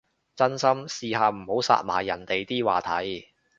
[0.35, 3.27] 真心，試下唔好殺埋人哋啲話題